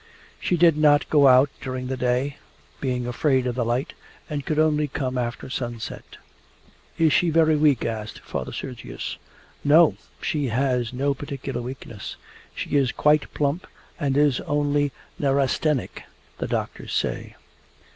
[0.39, 2.37] She did not go out during the day,
[2.79, 3.93] being afraid of the light,
[4.27, 6.17] and could only come after sunset.
[6.97, 9.17] 'Is she very weak?' asked Father Sergius.
[9.63, 12.15] 'No, she has no particular weakness.
[12.55, 13.67] She is quite plump,
[13.99, 16.01] and is only "nerastenic"
[16.39, 17.35] the doctors say.